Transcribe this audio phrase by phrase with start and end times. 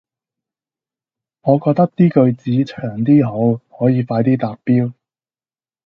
[1.41, 4.93] 我覺得啲句子長啲好，可以快啲達標